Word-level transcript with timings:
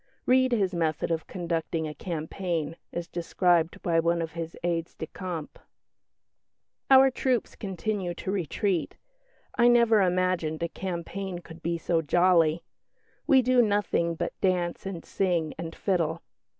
Read 0.25 0.51
his 0.51 0.73
method 0.73 1.11
of 1.11 1.27
conducting 1.27 1.87
a 1.87 1.93
campaign, 1.93 2.75
as 2.91 3.07
described 3.07 3.79
by 3.83 3.99
one 3.99 4.19
of 4.19 4.31
his 4.31 4.57
aides 4.63 4.95
de 4.95 5.05
camp 5.05 5.59
"Our 6.89 7.11
troops 7.11 7.55
continue 7.55 8.15
to 8.15 8.31
retreat 8.31 8.97
I 9.59 9.67
never 9.67 10.01
imagined 10.01 10.63
a 10.63 10.69
campaign 10.69 11.37
could 11.37 11.61
be 11.61 11.77
so 11.77 12.01
jolly. 12.01 12.63
We 13.27 13.43
do 13.43 13.61
nothing 13.61 14.15
but 14.15 14.33
dance 14.41 14.87
and 14.87 15.05
sing 15.05 15.53
and 15.59 15.75
fiddle. 15.75 16.23